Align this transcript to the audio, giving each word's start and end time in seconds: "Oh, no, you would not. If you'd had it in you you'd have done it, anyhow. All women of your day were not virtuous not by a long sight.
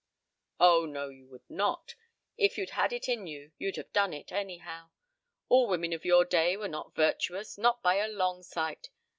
"Oh, 0.59 0.87
no, 0.87 1.09
you 1.09 1.27
would 1.27 1.47
not. 1.47 1.93
If 2.35 2.57
you'd 2.57 2.71
had 2.71 2.91
it 2.91 3.07
in 3.07 3.27
you 3.27 3.51
you'd 3.59 3.75
have 3.75 3.93
done 3.93 4.13
it, 4.13 4.31
anyhow. 4.31 4.89
All 5.47 5.67
women 5.67 5.93
of 5.93 6.05
your 6.05 6.25
day 6.25 6.57
were 6.57 6.67
not 6.67 6.95
virtuous 6.95 7.55
not 7.55 7.83
by 7.83 7.97
a 7.97 8.07
long 8.07 8.41
sight. 8.41 8.89